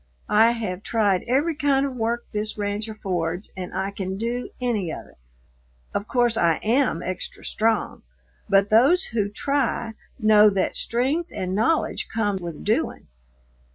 [0.29, 4.91] I have tried every kind of work this ranch affords, and I can do any
[4.91, 5.19] of it.
[5.93, 8.01] Of course I am extra strong,
[8.49, 13.09] but those who try know that strength and knowledge come with doing.